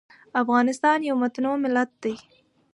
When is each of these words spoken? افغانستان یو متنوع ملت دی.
افغانستان 0.41 0.97
یو 1.09 1.15
متنوع 1.21 1.55
ملت 1.63 1.89
دی. 2.03 2.15